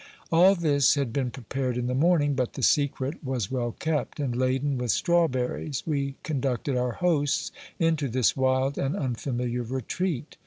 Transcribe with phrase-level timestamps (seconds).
[0.31, 4.35] All this had been prepared in the morning, but the secret was well kept, and,
[4.35, 10.37] laden with strawberries, we conducted our hosts into this wild and unfamiliar retreat.